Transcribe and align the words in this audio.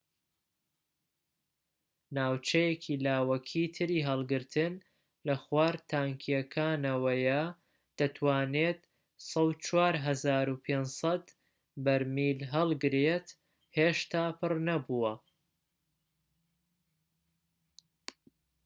ناوچەیەکی 2.17 2.95
لاوەکیی 3.05 3.67
تری 3.75 4.05
هەڵگرتن 4.09 4.73
لە 5.27 5.35
خوار 5.43 5.75
تانکیەکانەوەیە 5.91 7.41
دەتوانێت 7.99 8.79
١٠٤٥٠٠ 9.31 11.25
بەرمیل 11.85 12.39
هەڵگرێت 12.53 13.27
هێشتا 13.75 14.23
پڕ 14.39 14.53
نەبووە 14.67 15.13